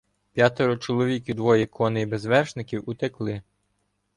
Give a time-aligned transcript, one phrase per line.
[0.33, 3.41] П'ятеро чоловік і двоє коней без вершників утекли.